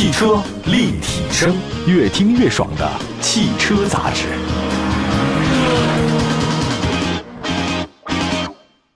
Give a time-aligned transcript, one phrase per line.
[0.00, 1.54] 汽车立体声，
[1.86, 4.28] 越听越爽的汽车杂志。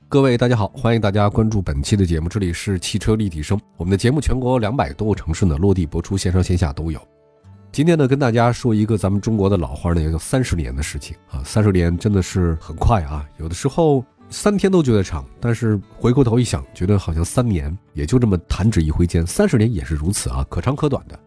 [0.08, 3.60] 各位大家好，欢迎大家关注本期的节目，这里是汽车立体声。
[3.76, 6.98] 我们的节目全国两百多个城市呢落地播出，线上线下都有。
[7.70, 11.42] 今天呢，跟大家说一个咱们中国的老话呢，也有三十年的事情啊。
[11.44, 14.02] 三十年真的是很快啊，有的时候
[14.34, 21.18] 三天都觉得长，但是回过头一想，觉得好像三年也就这么弹指一挥间，三十年也是如此啊，可长可短的。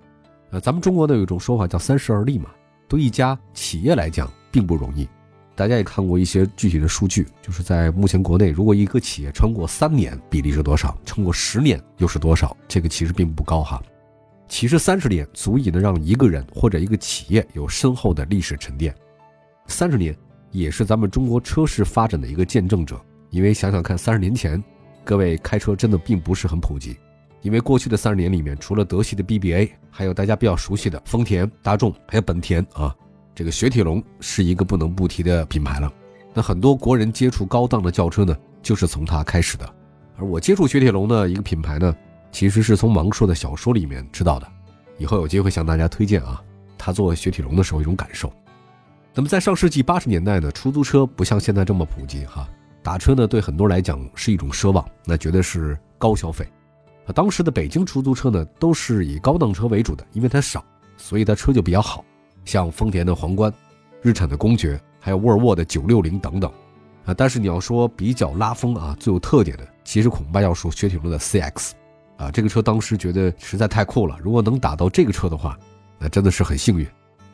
[0.51, 2.49] 呃，咱们中国呢有一种说法叫三十而立嘛，
[2.85, 5.07] 对一家企业来讲并不容易。
[5.55, 10.95] 大家也看过一些具体的数据，就是在目前国内，如果一个企业撑过三年，比例是多少？
[11.05, 12.55] 撑过十年又是多少？
[12.67, 13.81] 这个其实并不高哈。
[14.49, 18.93] 其实三十年足以能让一个人或者一个企业有深厚的历史沉淀。
[19.65, 20.13] 三十年
[20.51, 22.99] 也是咱们中国车市发展的一个见证者。
[23.29, 24.63] 因为想想看，三十年前，
[25.03, 26.97] 各位开车真的并不是很普及。
[27.41, 32.95] 因为过去的三十年里面，除了德系的 BBA，还有大家比较熟悉的丰田、大众，还有本田啊，
[33.35, 35.91] 这个雪铁龙是一个不能不提的品牌了。
[36.33, 39.75] 那很多国人接触高档的轿车呢，就是从它开始的。
[40.17, 41.95] 而我接触雪铁龙的一个品牌呢。
[42.29, 44.47] 其实是从王朔的小说里面知道的，
[44.97, 46.43] 以后有机会向大家推荐啊。
[46.77, 48.31] 他做雪铁龙的时候一种感受。
[49.17, 52.47] 那么在上世纪八十年代呢，出租车不像现在这么普及哈，
[52.83, 56.45] 打车呢对很多人来讲是一种奢望，那绝对是高消费。
[57.07, 60.63] 啊，当时的北京出租车呢都是以高档车为主的，因为它少，
[60.97, 62.05] 所以它车就比较好，
[62.45, 63.51] 像丰田的皇冠、
[64.03, 66.51] 日产的公爵，还有沃尔沃的九六零等等。
[67.05, 71.71] 啊，但是你要说比较拉风啊，最有特点的，其实恐怕要说雪铁龙的 CX。
[72.17, 74.15] 啊，这个车当时觉得实在太酷了。
[74.21, 75.57] 如果能打到这个车的话，
[75.97, 76.85] 那真的是很幸运。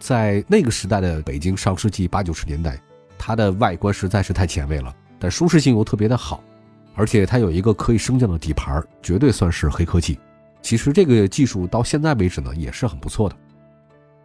[0.03, 2.77] 在那个时代的北京，上世纪八九十年代，
[3.17, 6.43] 它的外观实在是太前卫了，但舒适性又特别的好，
[6.93, 10.19] 而且它有一个可以升降的底盘，绝对算是黑科技。
[10.61, 13.37] 其实这个技术到现在为止呢，也是很不错的。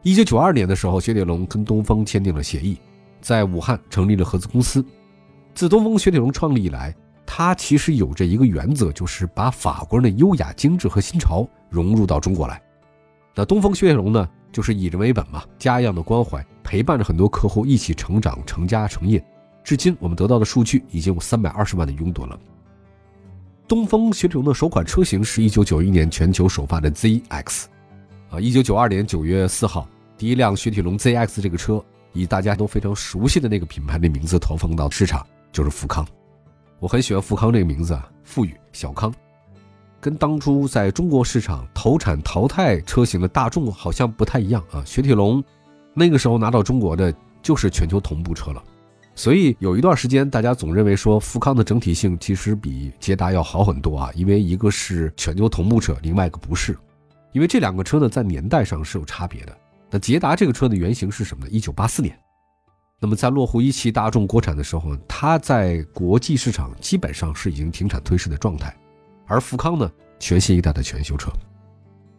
[0.03, 2.77] 一九九二年的时候，雪铁龙跟东风签订了协议，
[3.21, 4.85] 在武汉成立了合资公司。
[5.55, 6.93] 自东风雪铁龙创立以来，
[7.25, 12.61] 它其实有着一个原则，就是把法国人的优雅、精致和新潮融入到中国来。
[13.33, 19.25] 那东风雪铁龙呢，就是以人为本嘛，家一样的关怀，陪伴着很多客户一起成长、成家成业。
[19.63, 22.39] 至今我们得到的数据已经有三百二十万的拥趸了。
[23.67, 27.65] 东风雪铁龙的首款车型是一九九一年全球首发的 ZX，
[28.31, 36.07] 啊，一九九二年九月四号，第一辆雪铁龙 ZX 这个车以大家都非常熟悉的那个品牌的名字投放到市场，就是富康。
[36.79, 39.13] 我很喜欢富康这个名字啊，富裕小康，
[40.09, 44.83] 跟当初在中国市场投产淘汰车型的大众好像不太一样啊。
[44.87, 45.45] 雪铁龙
[45.93, 48.65] 那个时候拿到中国的就是全球同步车了，
[49.15, 56.75] 所以有一段时间大家总认为说富康的整体性其实比捷达要好很多啊，因为一个是全球同步车，另外一个不是，
[57.33, 59.55] 因为这两个车呢在年代上是有差别的。
[59.91, 61.51] 那捷达这个车的原型是什么呢？
[61.51, 62.19] 一九八四年。
[62.99, 68.75] 那么在落户一汽大众国产的时候，它在国际市场基本上是已经停产退市的状态，
[69.29, 71.31] 而富康呢，全新一代的全修车，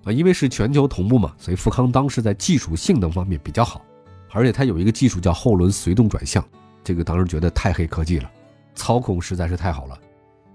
[0.06, 3.84] 啊，因为是全球同步嘛，所以富康当时在技术性能方面比较好，
[4.32, 6.42] 而且它有一个技术叫后轮随动转向，
[6.84, 8.32] 这个当时觉得太黑科技了，
[8.76, 10.00] 操控实在是太好了，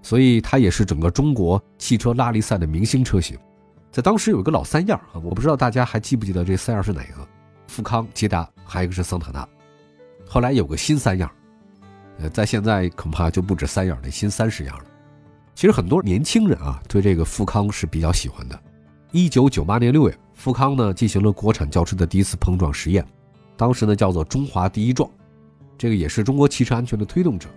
[0.01, 3.37] 所以它也是整个中国汽车拉力赛的明星车型，
[3.91, 7.27] 在当时有一个老三样啊，我不知道大家还记不记得这三样是哪个？
[7.67, 9.45] 富康、捷达，还有一个是桑塔纳。
[10.27, 11.29] 后来有个新三样，
[12.19, 14.85] 呃，在现在恐怕就不止三样了，新三十样了。
[15.55, 18.59] 其实很多年轻人啊，对这个富康是比较喜欢的。
[19.11, 23.03] 一九九八年六月，富康呢进行了国产轿车的第一次碰撞实验，
[23.55, 25.09] 当时呢叫做“中华第一撞”，
[25.77, 27.47] 这个也是中国汽车安全的推动者。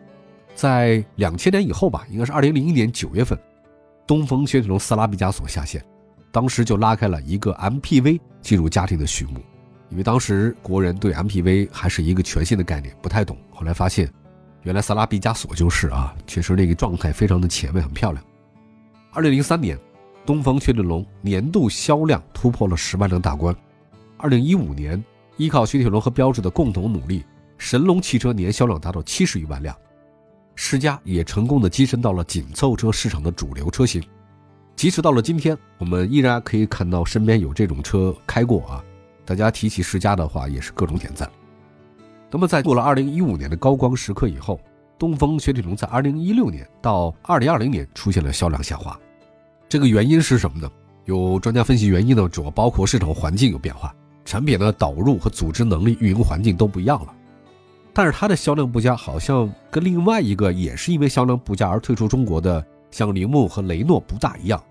[0.55, 3.37] 在两千年以后吧，应该是二零零一年九月份，
[4.07, 5.85] 东风雪铁龙斯拉毕加索下线，
[6.31, 9.41] 当时就拉开了一个 MPV 进入家庭的序幕。
[9.91, 13.37] 因为当时国人对 MPV 还是一个全新的概念，不太懂。
[13.51, 14.09] 后来发现，
[14.63, 18.23] 原来萨拉毕加索就是啊，确实那个状态非常的前卫，很漂亮。
[19.13, 19.79] 二零零三年，
[20.27, 23.55] 东风雪铁龙年度销量突破了十万辆大关。
[24.19, 25.03] 二零一五年，
[25.37, 27.25] 依靠雪铁龙和标致的共同努力，
[27.57, 29.75] 神龙汽车年销量达到七十余万辆，
[30.55, 34.03] 世嘉也成功的跻身到了紧凑车市场的主流车型。
[34.77, 38.85] 即使到了今天，我们依然可以看到身边有这种车开过啊。
[39.25, 41.31] 大家提起世嘉的话，也是各种点赞。
[42.31, 44.61] 那么，在过了二零一五年的高光时刻以后，
[44.99, 48.99] 东风雪铁龙在二零一六年到二零二零年出现了销量下滑。
[49.67, 50.71] 这个原因是什么呢？
[51.07, 53.95] 有专家分析，原因呢主要包括市场环境有变化，
[54.27, 57.15] 产品的导入和组织能力、运营环境都不一样了。
[57.95, 64.63] 但是它的销量不佳，好像跟另外一个也是因为销量不佳而退出中国的像铃木和雷诺不大一样。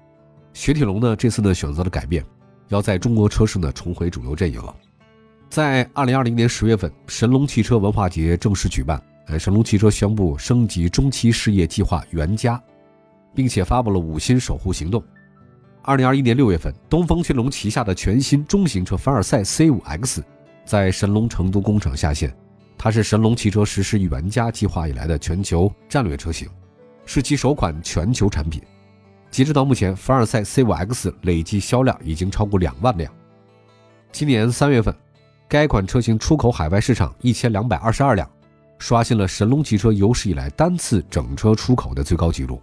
[0.54, 2.24] 雪铁龙呢这次呢选择了改变。
[2.70, 4.76] 要在中国车市呢重回主流阵营了。
[5.50, 12.62] 在二零二零年十月份，神龙汽车文化节正式举办，呃，神龙汽车宣布升级中期事业计划“原家”，
[13.34, 15.04] 并且发布了五星守护行动。
[15.82, 20.22] 二零二一年六月份，东风雪龙旗下的全新中型车凡尔赛 C5X
[20.66, 22.36] 在神龙成都工厂下线，
[22.78, 26.48] 它是神龙汽车实施“原家”计划以来的全球战略车型，
[27.06, 28.62] 是其首款全球产品。
[29.32, 33.12] 截止到目前，凡尔赛 C5X 累计销量已经超过两万辆。
[34.12, 34.94] 今年三月份。
[35.50, 38.30] 该款车型出口海外市场一千两百二十二辆，
[38.80, 42.62] 刷新了神龙汽车有史以来单次整车出口的最高纪录。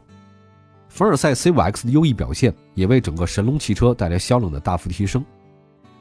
[0.91, 5.25] 凡尔赛 C5X 的优异表现也为整个神龙汽车带来销量的大幅提升。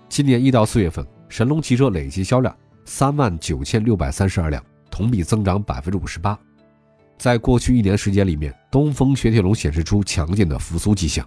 [0.10, 2.54] 今年一到四月份，神龙汽车累计销量
[2.84, 6.38] 三万九千六百三十二辆，同比增长百分之五十八。
[7.18, 11.26] 在过去一年时间里面，东风雪铁龙显示出强劲的复苏迹象。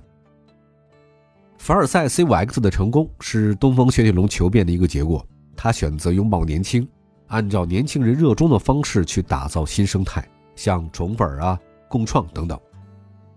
[1.58, 5.26] 凡尔赛 C5X 的成功是东风雪铁龙求变的一个结果。
[5.56, 6.86] 他选择拥抱年轻，
[7.28, 11.58] 按照年轻人热衷的方式去打造新生态，像宠粉啊、
[11.88, 12.58] 共创等等。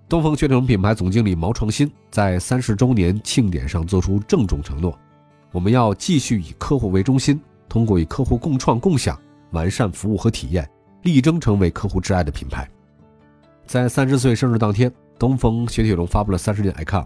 [0.08, 4.98] 东风雪铁龙品牌总经理毛创新在三十周年庆典上做出郑重承诺：
[5.52, 9.20] 我们要继续以客户为中心，通过与客户共创共享，
[9.52, 10.70] 完善服务和体验，
[11.04, 12.68] 力争成为客户挚爱的品牌。
[13.66, 17.06] 在三十岁生日当天，东风雪铁龙发布了三十年 icon，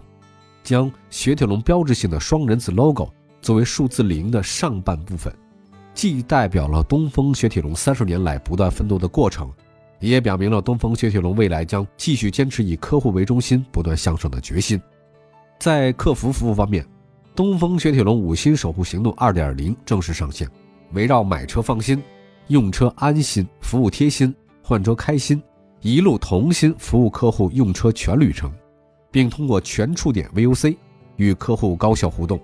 [0.62, 3.10] 将雪铁龙标志性的双人字 logo。
[3.44, 5.30] 作为数字零的上半部分，
[5.92, 9.52] 既代表了东风雪铁龙三十年来不断奋斗的过程，
[10.00, 14.80] 也表明了东风雪铁龙未来将继续坚持以客户为中心、不断向上的决心。
[15.58, 16.86] 在客服服务方面，
[17.36, 20.48] 东风雪铁龙五星守护行动二点零正式上线，
[20.94, 22.02] 围绕买车放心、
[22.46, 25.42] 用车安心、服务贴心、换车开心，
[25.82, 28.50] 一路同心服务客户用车全旅程，
[29.10, 30.74] 并通过全触点 VOC
[31.16, 32.40] 与客户高效互动。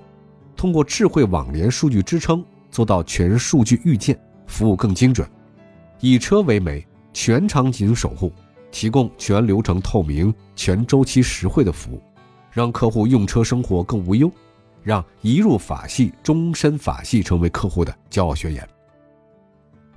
[0.60, 5.26] 通过智慧网联数据支撑，做到全数据预见，服务更精准，
[6.00, 8.30] 以车为媒，全场景守护，
[8.70, 12.02] 提供全流程透明、全周期实惠的服务，
[12.52, 14.30] 让客户用车生活更无忧，
[14.82, 18.68] 让一入法系，终身法系成为客户的骄傲宣言。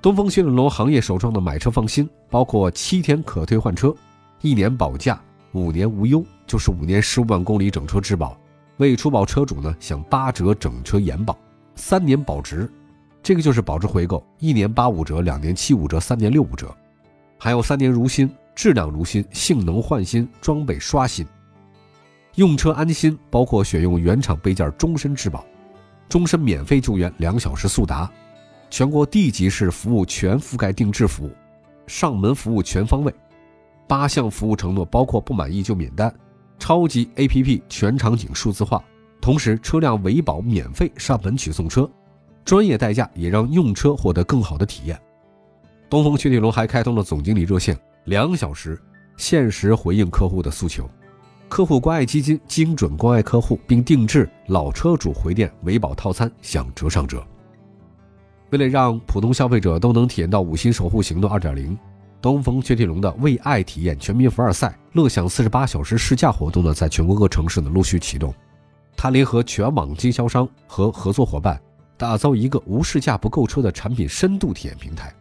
[0.00, 3.94] 东风雪铁龙行业首创的买车放心，包括七天可退换车，
[4.40, 5.22] 一年保价，
[5.52, 8.34] 五年无忧，就是五年十五万公里整车质保。
[8.78, 11.38] 为出保车主呢，享八折整车延保，
[11.76, 12.70] 三年保值，
[13.22, 16.74] 这个就是保值回购，一年八五折，两年七五折，三年六五折，
[17.38, 21.24] 还有三年如新，质量如新，性能换新，装备刷新，
[22.34, 25.46] 用车安心，包括选用原厂备件，终身质保，
[26.08, 28.10] 终身免费救援，两小时速达，
[28.70, 31.30] 全国地级市服务全覆盖定制服务，
[31.86, 33.14] 上门服务全方位，
[33.86, 36.12] 八项服务承诺包括不满意就免单。
[36.64, 38.82] 超级 APP 全场景数字化，
[39.20, 41.86] 同时车辆维保免费上门取送车，
[42.42, 44.98] 专业代驾也让用车获得更好的体验。
[45.90, 48.80] 东风雪铁龙还开通了总经理热线，两小时
[49.18, 50.88] 限时回应客户的诉求。
[51.50, 57.22] 客户关爱基金精准关爱客户，并定制老车主回电维保套餐，享折上折。
[58.48, 61.76] 为了让普通消费者都能体验到五星守护行动二点零。
[62.24, 68.34] 东风雪铁龙的为爱体验全民凡尔赛乐享四十八小时试驾活动呢，在全国各城市呢陆续启动。
[68.96, 71.60] 它联合全网经销商和合作伙伴，
[71.98, 75.14] 打造一个无试驾不购车的产品深度体验平台。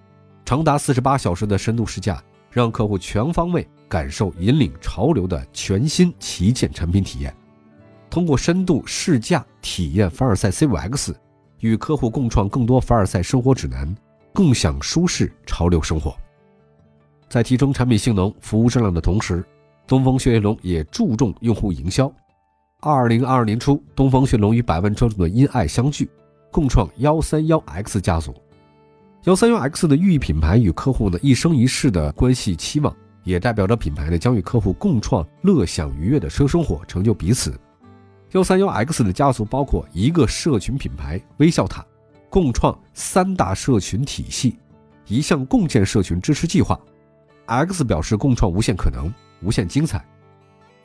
[0.46, 7.36] 长达四十八小时的深度试驾，让客户全方位感受引领潮流的全新旗舰产品体验。
[8.10, 11.14] 通过深度试驾体验凡尔赛 C5X，
[11.60, 13.94] 与客户共创更多凡尔赛生活指南，
[14.34, 16.16] 共享舒适潮流生活。
[17.34, 19.44] 在提升产品性能、服务质量的同时，
[19.88, 22.14] 东风雪铁龙也注重用户营销。
[22.80, 26.08] 二零二二年初，东风雪铁龙与百万车主的因爱相聚，
[26.52, 28.36] 共创幺三幺 X 家族。
[29.24, 37.60] 幺三幺 X 的寓意品牌与客户的一生一世的关系期望，也代表着品牌呢将与客户共创乐享愉悦的车生活，成就彼此。
[38.34, 41.84] 幺三幺 X 的家族包括一个社群品牌微笑塔，
[42.30, 44.60] 共创三大社群体系，
[45.08, 46.80] 一项共建社群支持计划。
[47.46, 50.04] X 表示共创无限可能，无限精彩。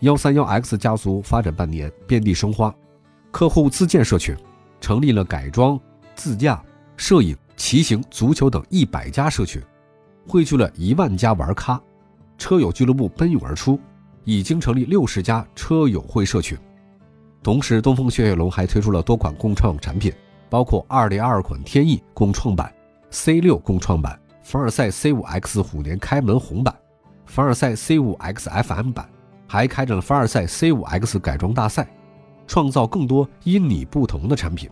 [0.00, 2.74] 幺三幺 X 家族发展半年，遍地生花，
[3.30, 4.36] 客户自建社群，
[4.80, 5.78] 成立了改装、
[6.14, 6.62] 自驾、
[6.96, 9.60] 摄影、骑行、足球等一百家社群，
[10.26, 11.80] 汇聚了一万家玩咖，
[12.36, 13.78] 车友俱乐部奔涌而出，
[14.24, 16.56] 已经成立六十家车友会社群。
[17.42, 20.12] 同时，东风雪铁龙还推出了多款共创产品，
[20.50, 22.72] 包括二零二二款天翼共创版、
[23.10, 24.18] C 六共创版。
[24.50, 26.74] 凡尔赛 C5X 虎年开门红版，
[27.26, 29.06] 凡尔赛 C5X FM 版，
[29.46, 31.86] 还开展了凡尔赛 C5X 改装大赛。
[32.46, 34.70] 创造更多因你不同的产品。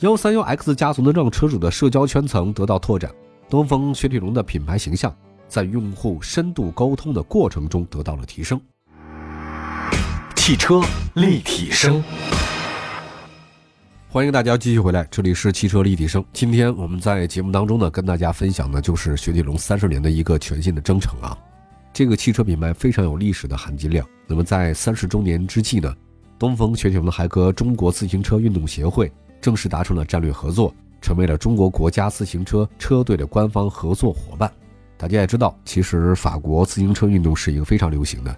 [0.00, 3.08] 幺三幺 X 家族呢，让车主的社交圈层得到拓展，
[3.48, 5.14] 东风雪铁龙的品牌形象
[5.46, 8.60] 在用户深度沟通的过程中得到了提升。
[10.34, 10.80] 汽车
[11.14, 12.02] 立体声，
[14.10, 16.24] 欢迎大家继续回来，这里是汽车立体声。
[16.32, 21.36] 今天我们在节目当中呢，跟大家分享的就是雪铁龙三十年的一个全新的征程啊。
[21.92, 24.08] 这个汽车品牌非常有历史的含金量。
[24.26, 25.94] 那么在三十周年之际呢，
[26.38, 29.12] 东风雪铁龙还和中国自行车运动协会
[29.42, 34.50] 正式达成了战略合作，成为了中国国家自行车车队的官方合作伙伴。
[34.96, 38.34] 大家也知道，其实法国自行车运动是一个非常流行的，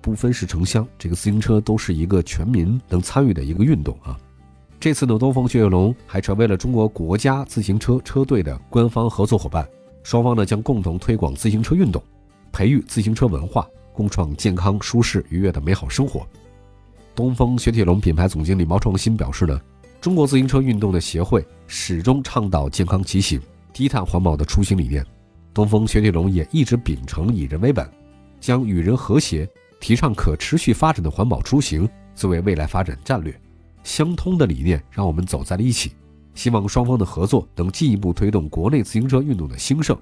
[0.00, 4.16] 不分是城乡，这个自行车都是一个全民能参与的一个运动啊。
[4.80, 9.68] 这次呢，东风雪铁龙还成为了中国国家自行车车队的官方合作伙伴，
[10.02, 12.02] 双方呢将共同推广自行车运动。
[12.50, 16.26] 培育自行车文化，共创健康、舒适、愉悦的美好生活。
[17.14, 19.60] 东风雪铁龙品牌总经理毛创新表示呢，
[20.00, 23.38] 中国自行车运动的协会始终倡导健康骑行、
[23.74, 25.04] 低碳环保的出行理念。
[25.52, 27.86] 东风雪铁龙也一直秉承以人为本，
[28.40, 29.46] 将与人和谐、
[29.78, 33.38] 提倡可持续发展的环保出行作为未来发展战略。
[33.82, 35.92] 相通的理念让我们走在了一起，
[36.34, 39.96] 希望双方的合作能进一步推动国内自行车运动的兴盛。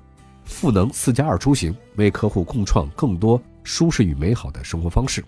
[0.44, 5.22] 赋能四加二出行，为客户共创更多舒适与美好的生活方式。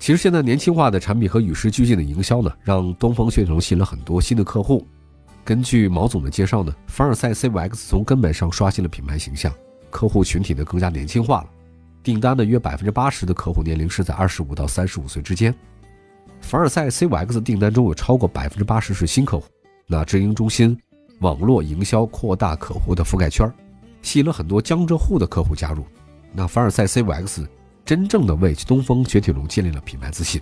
[0.00, 4.84] 其实现在年轻化的产品和与时俱进的营销呢，让东风雪铁龙吸引了很多新的客户。
[5.44, 9.54] 根据毛总的介绍呢，凡尔赛 C5X 从根本上刷新了品牌形象，
[9.90, 11.50] 客户群体呢更加年轻化了。
[12.02, 15.54] 订单的约百分之八十的客户年龄是在二十五到三十五岁之间。
[16.40, 19.46] 凡尔赛 C5X 订单中有超过百分之八十是新客户。
[19.86, 20.78] 那直营中心
[21.20, 23.52] 网络营销扩大客户的覆盖圈。
[24.02, 25.82] 吸引了很多江浙沪的客户加入，
[26.32, 27.46] 那凡尔赛 C5X
[27.86, 30.40] 真正的为东风雪铁龙建立了品牌自信。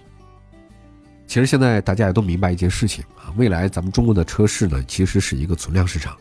[1.29, 6.17] 其实现在大家也都明白一件事情啊，未来咱们中国的车市呢，其实是一个存量市场。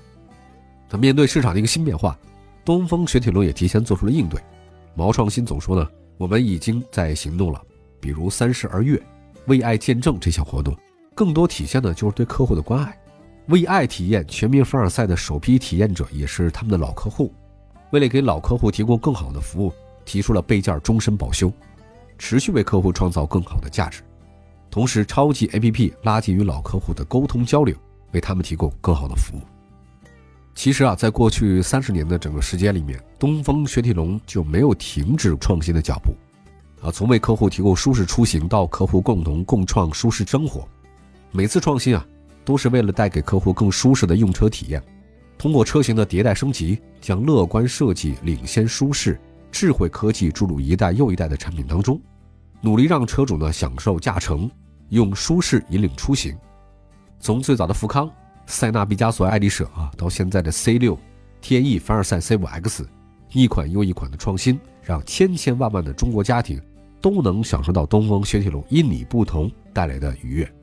[0.90, 2.18] 那面对市场的一个新变化，
[2.64, 4.40] 东风雪铁龙也提前做出了应对。
[4.94, 7.60] 毛创新总说呢，我们已经在行动了，
[8.00, 9.02] 比如三十而悦、
[9.48, 10.76] 为爱见证这项活动，
[11.16, 12.98] 更多体现的就是对客户的关爱。
[13.48, 17.34] 为爱体验全民凡尔赛的首批体验者也是他们的老客户，
[17.90, 19.74] 为了给老客户提供更好的服务，
[20.06, 21.52] 提出了备件终身保修，
[22.18, 24.04] 持续为客户创造更好的价值。
[24.70, 27.76] 同时，超级 APP 拉近与老客户的沟通交流，
[28.12, 29.42] 为他们提供更好的服务。
[30.54, 36.14] 其实啊，在过去三十年的整个时间里面，东风雪铁龙就没有停止创新的脚步，
[36.82, 40.68] 啊，从为客户提供舒适出行到客户共同共创舒适生活，
[41.32, 42.06] 每次创新啊。
[42.44, 44.82] 都是为了带给客户更舒适的用车体验，
[45.38, 49.22] 通过车型的迭代升级，将乐观设计、领先舒适、
[49.52, 52.02] 智慧科技注入一代又一代的产品当中，
[52.60, 54.50] 努力让车主呢享受驾乘，
[54.90, 56.36] 用舒适引领出行。
[57.20, 58.10] 从最早的富康、
[58.48, 60.98] 塞纳、毕加索、爱丽舍啊，到现在的 C 六、
[61.42, 62.90] 天翼、凡尔赛 C 五 X，
[63.34, 66.60] 一款又一款的创新，让千千万万的中国家庭
[67.02, 70.54] 都能享受到东风雪铁龙因你不同带来的愉悦。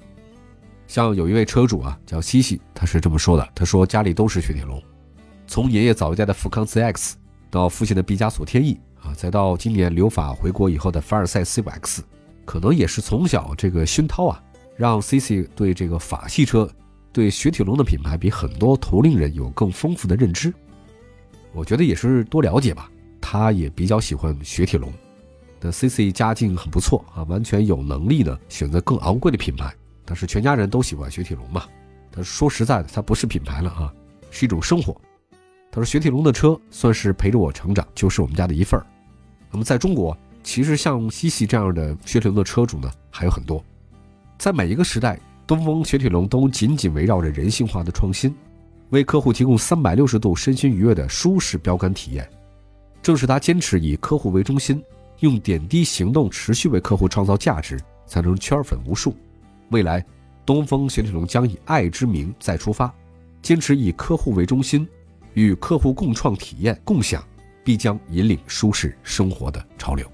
[0.87, 4.83] 像有一位车主啊，叫西西，他是这么说的：“他说家里都是雪铁龙，
[5.47, 7.15] 从爷爷早一代的富康 CX，
[7.51, 12.01] 到父亲的毕加索天翼啊，再到今年留法回国以后的凡尔赛 C5X，
[12.47, 14.43] 可能也是从小这个熏陶啊，
[14.77, 16.71] 让西西对这个法系车、
[17.13, 20.55] 对雪铁龙的品牌比很多同龄人有更丰富的认知。
[21.53, 22.91] 我觉得也是多了解吧。
[23.21, 24.91] 他也比较喜欢雪铁龙。
[25.61, 29.75] 那 C C 家境很不错啊，完全有能力呢选择更昂贵的品牌。”
[30.05, 31.65] 但是全家人都喜欢雪铁龙嘛？
[32.11, 33.93] 他说实在的，它不是品牌了啊，
[34.31, 34.99] 是一种生活。
[35.71, 38.87] 他说雪铁龙的车算是陪着我成长，就是我们家的一份儿。
[39.51, 43.63] 那么在中国，其实像西西这样的雪铁龙的车主呢还有很多。
[44.39, 48.35] 在每一个时代，东风雪铁龙都紧紧围绕着人性化的创新，
[48.89, 52.27] 为客户提供三百六十度身心愉悦的舒适标杆体验。
[53.03, 54.83] 正是他坚持以客户为中心，
[55.21, 59.15] 用点滴行动持续为客户创造价值，才能圈粉无数。
[59.71, 60.05] 未来，
[60.47, 62.93] 东风雪铁龙将以爱之名再出发，
[63.43, 64.89] 坚持以客户为中心，
[65.35, 67.23] 与客户共创体验共享，
[67.63, 70.11] 必将引领舒适生活的潮流。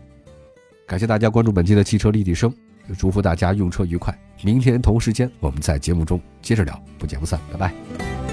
[0.87, 2.52] 感谢大家关注本期的汽车立体声，
[2.99, 4.18] 祝福大家用车愉快。
[4.42, 8.24] 明天同时间，我们在节目中接着聊，不见不散，拜拜。